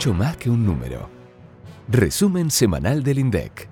[0.00, 1.10] mucho más que un número.
[1.86, 3.68] Resumen semanal del INDEC.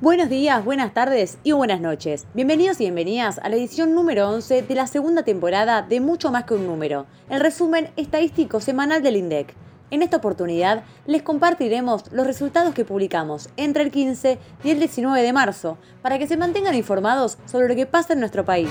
[0.00, 2.26] Buenos días, buenas tardes y buenas noches.
[2.32, 6.44] Bienvenidos y bienvenidas a la edición número 11 de la segunda temporada de Mucho más
[6.44, 9.52] que un número, el resumen estadístico semanal del INDEC.
[9.90, 15.20] En esta oportunidad les compartiremos los resultados que publicamos entre el 15 y el 19
[15.20, 18.70] de marzo para que se mantengan informados sobre lo que pasa en nuestro país.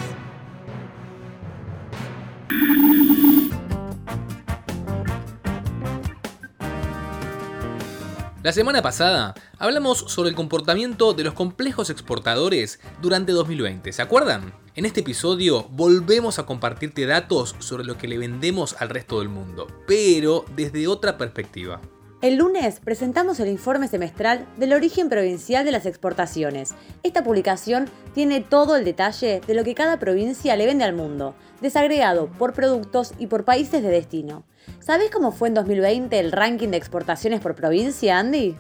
[8.46, 14.54] La semana pasada hablamos sobre el comportamiento de los complejos exportadores durante 2020, ¿se acuerdan?
[14.76, 19.30] En este episodio volvemos a compartirte datos sobre lo que le vendemos al resto del
[19.30, 21.82] mundo, pero desde otra perspectiva.
[22.26, 26.74] El lunes presentamos el informe semestral del origen provincial de las exportaciones.
[27.04, 31.36] Esta publicación tiene todo el detalle de lo que cada provincia le vende al mundo,
[31.62, 34.44] desagregado por productos y por países de destino.
[34.80, 38.58] ¿Sabés cómo fue en 2020 el ranking de exportaciones por provincia, Andy?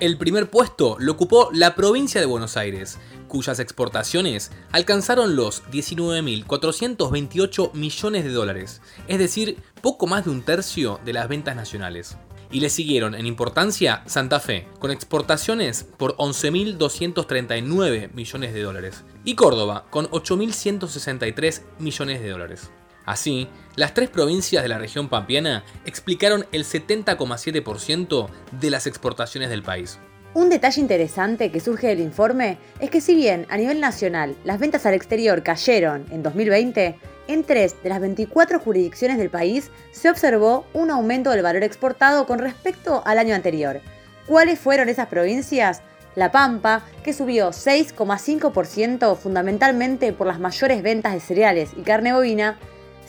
[0.00, 7.72] El primer puesto lo ocupó la provincia de Buenos Aires, cuyas exportaciones alcanzaron los 19.428
[7.74, 12.16] millones de dólares, es decir, poco más de un tercio de las ventas nacionales.
[12.50, 19.36] Y le siguieron en importancia Santa Fe, con exportaciones por 11.239 millones de dólares, y
[19.36, 22.72] Córdoba, con 8.163 millones de dólares.
[23.06, 29.62] Así, las tres provincias de la región pampeana explicaron el 70,7% de las exportaciones del
[29.62, 29.98] país.
[30.34, 34.58] Un detalle interesante que surge del informe es que si bien a nivel nacional las
[34.58, 36.96] ventas al exterior cayeron en 2020,
[37.28, 42.26] en tres de las 24 jurisdicciones del país se observó un aumento del valor exportado
[42.26, 43.80] con respecto al año anterior.
[44.26, 45.82] ¿Cuáles fueron esas provincias?
[46.16, 52.58] La Pampa, que subió 6,5% fundamentalmente por las mayores ventas de cereales y carne bovina,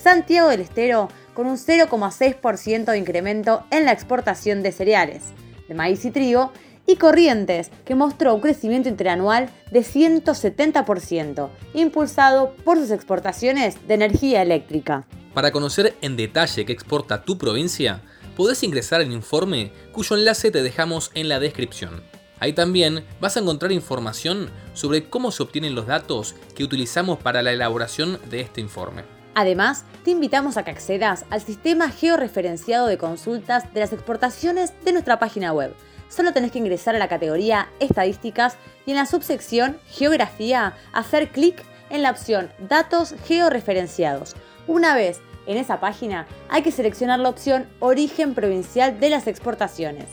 [0.05, 5.23] Santiago del Estero con un 0,6% de incremento en la exportación de cereales,
[5.67, 6.51] de maíz y trigo,
[6.85, 14.43] y Corrientes, que mostró un crecimiento interanual de 170%, impulsado por sus exportaciones de energía
[14.43, 15.07] eléctrica.
[15.33, 18.03] Para conocer en detalle qué exporta tu provincia,
[18.37, 22.03] podés ingresar al informe cuyo enlace te dejamos en la descripción.
[22.39, 27.41] Ahí también vas a encontrar información sobre cómo se obtienen los datos que utilizamos para
[27.41, 29.14] la elaboración de este informe.
[29.35, 34.93] Además, te invitamos a que accedas al sistema georreferenciado de consultas de las exportaciones de
[34.93, 35.75] nuestra página web.
[36.07, 41.61] Solo tenés que ingresar a la categoría Estadísticas y en la subsección Geografía hacer clic
[41.89, 44.35] en la opción Datos georreferenciados.
[44.67, 50.05] Una vez en esa página hay que seleccionar la opción Origen Provincial de las Exportaciones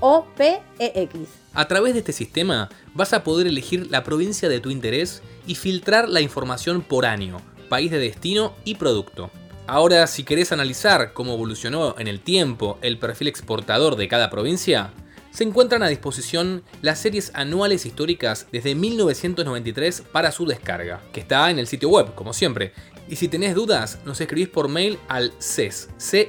[0.00, 1.14] o PEX.
[1.54, 5.54] A través de este sistema vas a poder elegir la provincia de tu interés y
[5.54, 9.30] filtrar la información por año país de destino y producto.
[9.66, 14.92] Ahora, si querés analizar cómo evolucionó en el tiempo el perfil exportador de cada provincia,
[15.30, 21.50] se encuentran a disposición las series anuales históricas desde 1993 para su descarga, que está
[21.50, 22.72] en el sitio web, como siempre.
[23.08, 26.28] Y si tenés dudas, nos escribís por mail al ces, ces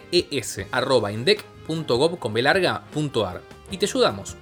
[3.69, 4.37] y te ayudamos.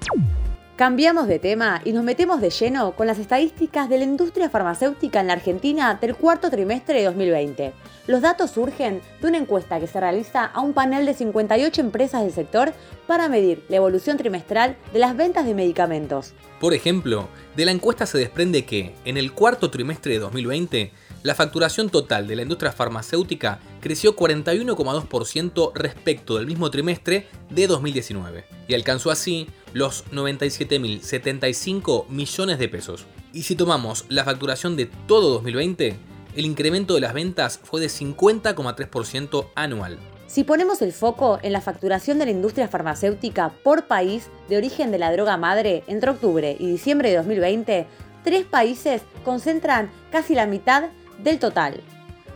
[0.75, 5.19] Cambiamos de tema y nos metemos de lleno con las estadísticas de la industria farmacéutica
[5.19, 7.73] en la Argentina del cuarto trimestre de 2020.
[8.07, 12.23] Los datos surgen de una encuesta que se realiza a un panel de 58 empresas
[12.23, 12.73] del sector
[13.05, 16.33] para medir la evolución trimestral de las ventas de medicamentos.
[16.59, 20.91] Por ejemplo, de la encuesta se desprende que en el cuarto trimestre de 2020
[21.21, 28.45] la facturación total de la industria farmacéutica creció 41,2% respecto del mismo trimestre de 2019
[28.67, 33.05] y alcanzó así los 97.075 millones de pesos.
[33.33, 35.97] Y si tomamos la facturación de todo 2020,
[36.35, 39.99] el incremento de las ventas fue de 50,3% anual.
[40.27, 44.91] Si ponemos el foco en la facturación de la industria farmacéutica por país de origen
[44.91, 47.85] de la droga madre entre octubre y diciembre de 2020,
[48.23, 50.89] tres países concentran casi la mitad
[51.23, 51.81] del total.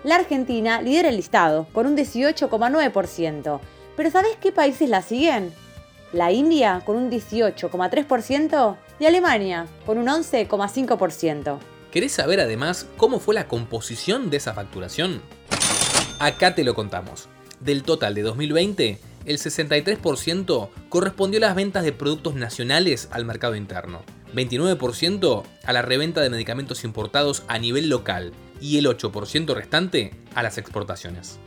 [0.04, 3.60] La Argentina lidera el listado con un 18,9%.
[3.96, 5.52] Pero ¿sabes qué países la siguen?
[6.14, 11.60] La India con un 18,3% y Alemania con un 11,5%.
[11.92, 15.22] ¿Querés saber además cómo fue la composición de esa facturación?
[16.20, 17.28] Acá te lo contamos.
[17.60, 23.56] Del total de 2020, el 63% correspondió a las ventas de productos nacionales al mercado
[23.56, 24.02] interno,
[24.34, 28.32] 29% a la reventa de medicamentos importados a nivel local
[28.62, 31.40] y el 8% restante a las exportaciones.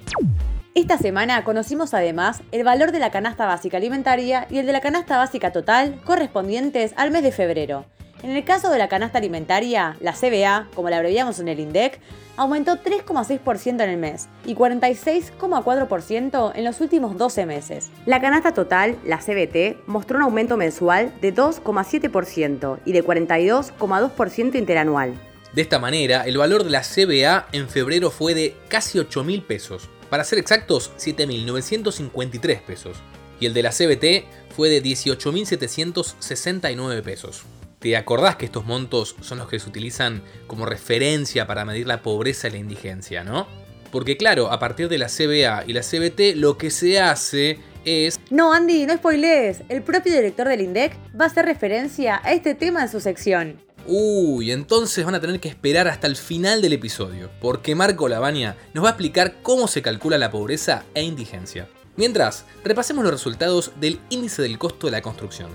[0.81, 4.81] Esta semana conocimos además el valor de la canasta básica alimentaria y el de la
[4.81, 7.85] canasta básica total correspondientes al mes de febrero.
[8.23, 12.01] En el caso de la canasta alimentaria, la CBA, como la abreviamos en el INDEC,
[12.39, 17.91] aumentó 3,6% en el mes y 46,4% en los últimos 12 meses.
[18.07, 25.13] La canasta total, la CBT, mostró un aumento mensual de 2,7% y de 42,2% interanual.
[25.53, 29.43] De esta manera, el valor de la CBA en febrero fue de casi 8 mil
[29.43, 32.99] pesos, para ser exactos 7.953 pesos,
[33.41, 37.45] y el de la CBT fue de 18.769 pesos.
[37.79, 42.03] ¿Te acordás que estos montos son los que se utilizan como referencia para medir la
[42.03, 43.47] pobreza y la indigencia, no?
[43.91, 48.21] Porque claro, a partir de la CBA y la CBT lo que se hace es...
[48.31, 49.63] No, Andy, no spoilees.
[49.69, 53.59] El propio director del INDEC va a hacer referencia a este tema en su sección.
[53.87, 58.57] Uy, entonces van a tener que esperar hasta el final del episodio, porque Marco Lavagna
[58.75, 61.69] nos va a explicar cómo se calcula la pobreza e indigencia.
[61.97, 65.51] Mientras, repasemos los resultados del índice del costo de la construcción.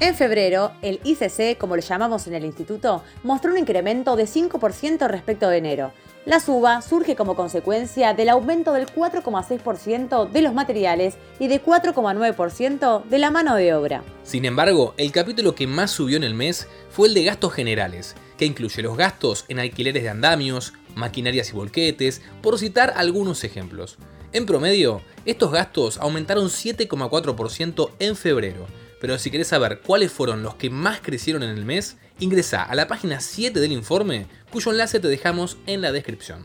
[0.00, 5.08] En febrero, el ICC, como lo llamamos en el instituto, mostró un incremento de 5%
[5.08, 5.92] respecto de enero.
[6.26, 13.04] La suba surge como consecuencia del aumento del 4,6% de los materiales y de 4,9%
[13.04, 14.02] de la mano de obra.
[14.22, 18.16] Sin embargo, el capítulo que más subió en el mes fue el de gastos generales,
[18.36, 23.96] que incluye los gastos en alquileres de andamios, maquinarias y volquetes, por citar algunos ejemplos.
[24.32, 28.66] En promedio, estos gastos aumentaron 7,4% en febrero,
[29.00, 32.74] pero si querés saber cuáles fueron los que más crecieron en el mes, ingresa a
[32.74, 36.44] la página 7 del informe, cuyo enlace te dejamos en la descripción.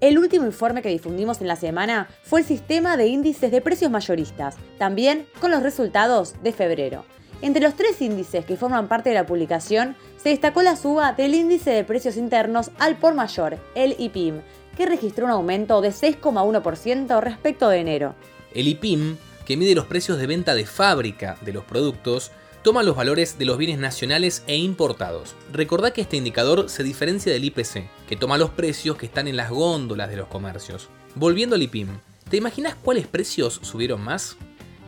[0.00, 3.90] El último informe que difundimos en la semana fue el sistema de índices de precios
[3.90, 7.04] mayoristas, también con los resultados de febrero.
[7.42, 11.34] Entre los tres índices que forman parte de la publicación, se destacó la suba del
[11.34, 14.40] índice de precios internos al por mayor, el IPIM,
[14.76, 18.14] que registró un aumento de 6,1% respecto de enero.
[18.54, 19.16] El IPIM
[19.46, 22.32] que mide los precios de venta de fábrica de los productos,
[22.66, 25.36] toma los valores de los bienes nacionales e importados.
[25.52, 29.36] Recordá que este indicador se diferencia del IPC, que toma los precios que están en
[29.36, 30.88] las góndolas de los comercios.
[31.14, 34.36] Volviendo al IPIM, ¿te imaginas cuáles precios subieron más?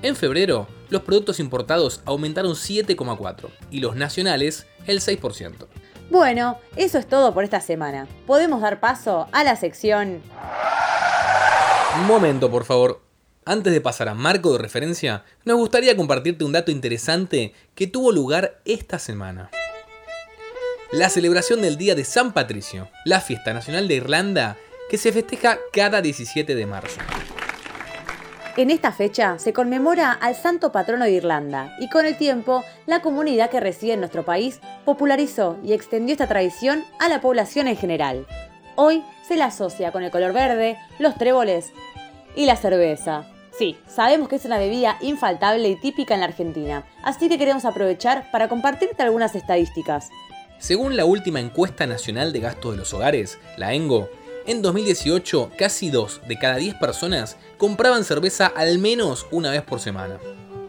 [0.02, 5.69] En febrero, los productos importados aumentaron 7,4% y los nacionales el 6%.
[6.10, 8.08] Bueno, eso es todo por esta semana.
[8.26, 10.20] Podemos dar paso a la sección...
[12.00, 13.07] Un momento, por favor.
[13.48, 18.12] Antes de pasar a marco de referencia, nos gustaría compartirte un dato interesante que tuvo
[18.12, 19.48] lugar esta semana.
[20.92, 24.58] La celebración del Día de San Patricio, la fiesta nacional de Irlanda
[24.90, 27.00] que se festeja cada 17 de marzo.
[28.58, 33.00] En esta fecha se conmemora al santo patrono de Irlanda y con el tiempo la
[33.00, 37.78] comunidad que reside en nuestro país popularizó y extendió esta tradición a la población en
[37.78, 38.26] general.
[38.76, 41.72] Hoy se la asocia con el color verde, los tréboles
[42.36, 43.24] y la cerveza.
[43.58, 47.64] Sí, sabemos que es una bebida infaltable y típica en la Argentina, así que queremos
[47.64, 50.10] aprovechar para compartirte algunas estadísticas.
[50.60, 54.08] Según la última encuesta nacional de gastos de los hogares, la ENGO,
[54.46, 59.81] en 2018 casi 2 de cada 10 personas compraban cerveza al menos una vez por
[59.81, 60.19] semana.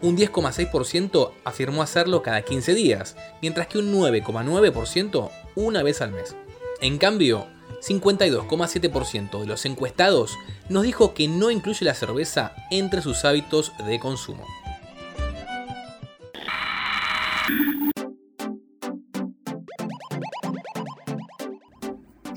[0.02, 6.36] Un 10,6% afirmó hacerlo cada 15 días, mientras que un 9,9% una vez al mes.
[6.82, 7.46] En cambio,
[7.82, 10.38] 52,7% de los encuestados
[10.70, 14.46] nos dijo que no incluye la cerveza entre sus hábitos de consumo.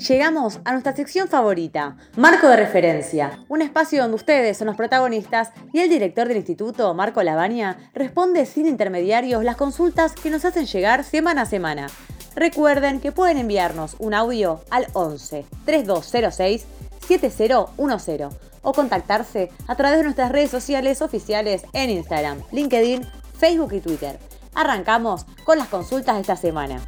[0.08, 5.52] Llegamos a nuestra sección favorita, Marco de Referencia, un espacio donde ustedes son los protagonistas
[5.72, 10.66] y el director del instituto, Marco Lavagna, responde sin intermediarios las consultas que nos hacen
[10.66, 11.86] llegar semana a semana.
[12.34, 16.64] Recuerden que pueden enviarnos un audio al 11 3206
[17.06, 18.28] 7010
[18.62, 23.02] o contactarse a través de nuestras redes sociales oficiales en Instagram, LinkedIn,
[23.38, 24.18] Facebook y Twitter.
[24.54, 26.80] Arrancamos con las consultas de esta semana.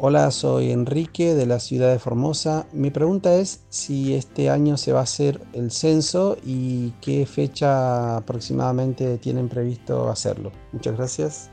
[0.00, 2.66] Hola, soy Enrique de la ciudad de Formosa.
[2.72, 8.18] Mi pregunta es si este año se va a hacer el censo y qué fecha
[8.18, 10.52] aproximadamente tienen previsto hacerlo.
[10.70, 11.50] Muchas gracias.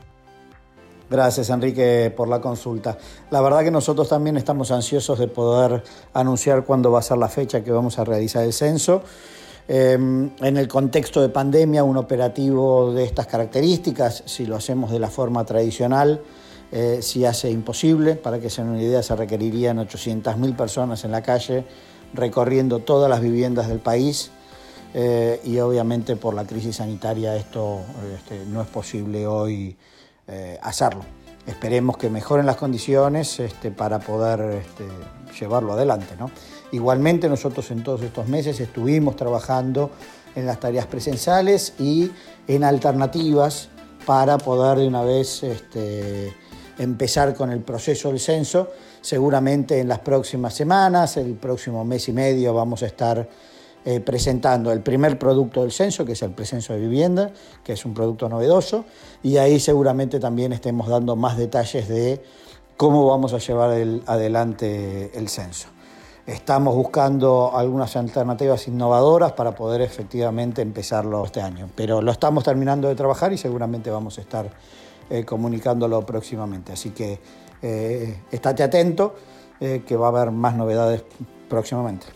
[1.10, 2.96] Gracias Enrique por la consulta.
[3.32, 7.28] La verdad que nosotros también estamos ansiosos de poder anunciar cuándo va a ser la
[7.28, 9.02] fecha que vamos a realizar el censo.
[9.66, 15.00] Em, en el contexto de pandemia, un operativo de estas características, si lo hacemos de
[15.00, 16.22] la forma tradicional,
[16.72, 18.14] eh, si hace imposible.
[18.14, 21.64] Para que se una idea, se requerirían 800.000 personas en la calle
[22.14, 24.30] recorriendo todas las viviendas del país
[24.94, 27.80] eh, y obviamente por la crisis sanitaria esto
[28.14, 29.76] este, no es posible hoy
[30.26, 31.02] eh, hacerlo.
[31.46, 34.84] Esperemos que mejoren las condiciones este, para poder este,
[35.38, 36.14] llevarlo adelante.
[36.72, 39.90] Igualmente nosotros en todos estos meses estuvimos trabajando
[40.34, 42.10] en las tareas presenciales y
[42.48, 43.68] en alternativas
[44.06, 45.44] para poder de una vez
[46.78, 48.70] empezar con el proceso del censo.
[49.00, 53.28] Seguramente en las próximas semanas, el próximo mes y medio, vamos a estar
[53.84, 57.30] eh, presentando el primer producto del censo, que es el precenso de vivienda,
[57.62, 58.84] que es un producto novedoso,
[59.22, 62.20] y ahí seguramente también estemos dando más detalles de
[62.76, 63.70] cómo vamos a llevar
[64.06, 65.68] adelante el censo.
[66.26, 72.88] Estamos buscando algunas alternativas innovadoras para poder efectivamente empezarlo este año, pero lo estamos terminando
[72.88, 74.50] de trabajar y seguramente vamos a estar
[75.10, 76.72] eh, comunicándolo próximamente.
[76.72, 77.18] Así que
[77.62, 79.16] eh, estate atento,
[79.60, 81.02] eh, que va a haber más novedades
[81.48, 82.06] próximamente.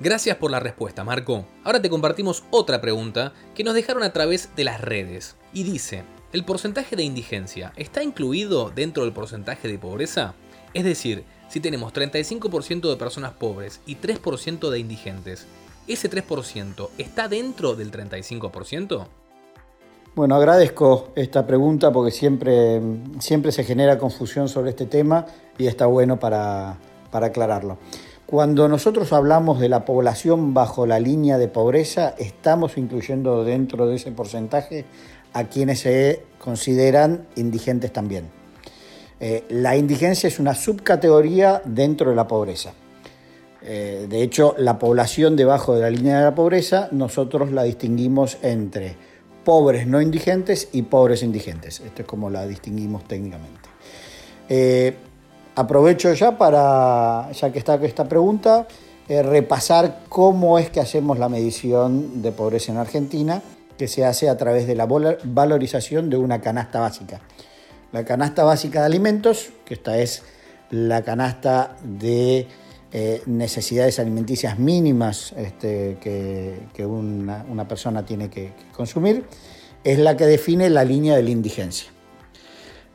[0.00, 1.44] Gracias por la respuesta, Marco.
[1.64, 5.36] Ahora te compartimos otra pregunta que nos dejaron a través de las redes.
[5.52, 10.34] Y dice, ¿el porcentaje de indigencia está incluido dentro del porcentaje de pobreza?
[10.74, 15.46] Es decir, si tenemos 35% de personas pobres y 3% de indigentes,
[15.86, 19.06] ¿ese 3% está dentro del 35%?
[20.14, 22.82] Bueno, agradezco esta pregunta porque siempre,
[23.18, 25.24] siempre se genera confusión sobre este tema
[25.56, 26.76] y está bueno para,
[27.10, 27.78] aclararlo.
[28.26, 33.96] Cuando nosotros hablamos de la población bajo la línea de pobreza, estamos incluyendo dentro de
[33.96, 34.84] ese porcentaje
[35.32, 38.28] a quienes se consideran indigentes también.
[39.18, 42.74] Eh, la indigencia es una subcategoría dentro de la pobreza.
[43.62, 48.36] Eh, de hecho, la población debajo de la línea de la pobreza, nosotros la distinguimos
[48.42, 48.96] entre
[49.44, 51.80] pobres no indigentes y pobres indigentes.
[51.80, 53.68] Esto es como la distinguimos técnicamente.
[54.48, 54.94] Eh,
[55.54, 58.66] aprovecho ya para, ya que está esta pregunta,
[59.08, 63.42] eh, repasar cómo es que hacemos la medición de pobreza en Argentina,
[63.76, 67.20] que se hace a través de la valorización de una canasta básica.
[67.90, 70.22] La canasta básica de alimentos, que esta es
[70.70, 72.46] la canasta de
[72.94, 79.24] eh, necesidades alimenticias mínimas este, que, una, persona tiene que, consumir,
[79.82, 81.90] es la que define la línea de la indigencia.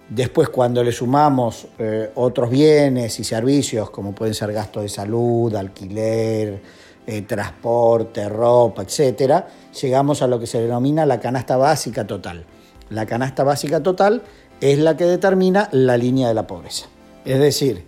[0.08, 5.54] Después, cuando le sumamos eh, otros bienes y servicios, como pueden ser gastos de salud,
[5.56, 6.62] alquiler,
[7.08, 9.46] eh, transporte, ropa, etc.,
[9.82, 12.46] llegamos a lo que se denomina la canasta básica total.
[12.92, 14.22] La canasta básica total
[14.62, 16.86] es la que determina la línea de la pobreza.
[17.26, 17.86] Es decir,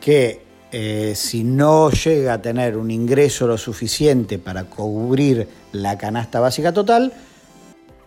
[0.00, 0.45] que
[0.78, 6.70] eh, si no llega a tener un ingreso lo suficiente para cubrir la canasta básica
[6.70, 7.14] total,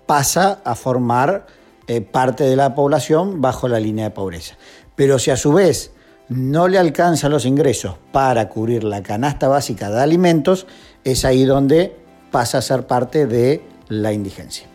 [0.05, 1.47] pasa a formar
[1.87, 4.55] eh, parte de la población bajo la línea de pobreza.
[4.95, 5.93] Pero si a su vez
[6.27, 10.67] no le alcanzan los ingresos para cubrir la canasta básica de alimentos,
[11.03, 11.95] es ahí donde
[12.29, 14.67] pasa a ser parte de la indigencia.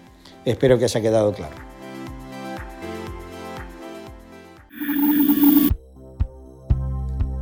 [0.45, 1.64] Espero que haya quedado claro.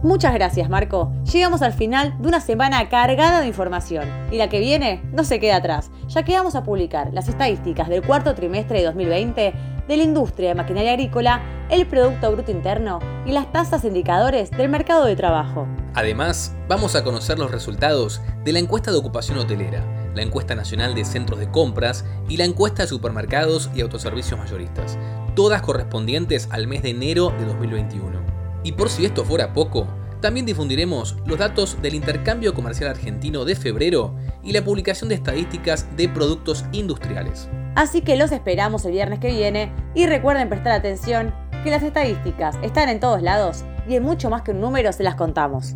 [0.03, 1.13] Muchas gracias, Marco.
[1.33, 4.05] Llegamos al final de una semana cargada de información.
[4.33, 7.89] Y la que viene no se queda atrás, ya que vamos a publicar las estadísticas
[7.89, 9.55] del cuarto trimestre de 2020
[9.87, 11.41] de la industria de maquinaria agrícola,
[11.71, 15.69] el Producto Bruto Interno y las tasas indicadores del mercado de trabajo.
[15.95, 19.85] Además, vamos a conocer los resultados de la encuesta de ocupación hotelera,
[20.17, 24.99] la encuesta nacional de centros de compras y la encuesta de supermercados y autoservicios mayoristas,
[25.37, 28.22] todas correspondientes al mes de enero de 2021.
[28.65, 29.87] Y por si esto fuera poco,
[30.21, 35.87] también difundiremos los datos del intercambio comercial argentino de febrero y la publicación de estadísticas
[35.97, 37.49] de productos industriales.
[37.75, 42.57] Así que los esperamos el viernes que viene y recuerden prestar atención que las estadísticas
[42.63, 45.75] están en todos lados y en mucho más que un número se las contamos.